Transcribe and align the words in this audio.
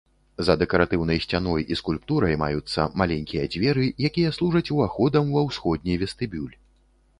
За 0.45 0.53
дэкаратыўнай 0.61 1.19
сцяной 1.25 1.65
і 1.75 1.77
скульптурай 1.81 2.39
маюцца 2.45 2.87
маленькія 3.03 3.45
дзверы, 3.57 3.85
якія 4.11 4.35
служыць 4.41 4.65
уваходам 4.79 5.31
ва 5.37 5.47
ўсходні 5.51 6.03
вестыбюль. 6.05 6.53